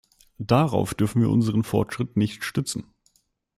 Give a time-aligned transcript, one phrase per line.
[0.39, 2.91] Darauf dürfen wir unseren Fortschritt nicht stützen.